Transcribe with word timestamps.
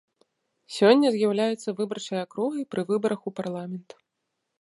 Сёння 0.77 1.11
з'яўляецца 1.15 1.73
выбарчай 1.81 2.19
акругай 2.21 2.63
пры 2.73 2.81
выбарах 2.93 3.21
у 3.33 3.35
парламент. 3.41 3.89